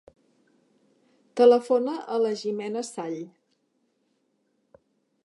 [1.41, 3.21] Telefona a la Jimena Sall.